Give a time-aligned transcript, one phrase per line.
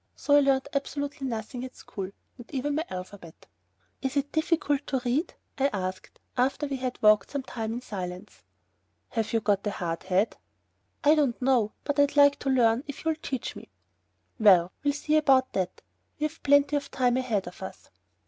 [0.15, 3.45] So I learnt absolutely nothing at school, not even my alphabet.
[4.01, 8.41] "Is it difficult to read?" I asked, after we had walked some time in silence.
[9.09, 10.37] "Have you got a hard head?"
[11.03, 13.69] "I don't know, but I'd like to learn if you'll teach me."
[14.39, 15.83] "Well, we'll see about that.
[16.19, 17.91] We've plenty of time ahead of us."